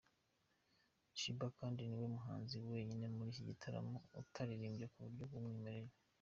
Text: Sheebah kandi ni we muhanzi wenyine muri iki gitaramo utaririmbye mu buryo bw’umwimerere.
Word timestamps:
Sheebah 1.19 1.51
kandi 1.59 1.81
ni 1.85 1.95
we 2.01 2.05
muhanzi 2.15 2.55
wenyine 2.69 3.05
muri 3.15 3.29
iki 3.33 3.43
gitaramo 3.49 3.97
utaririmbye 4.21 4.85
mu 4.93 4.97
buryo 5.05 5.23
bw’umwimerere. 5.29 5.91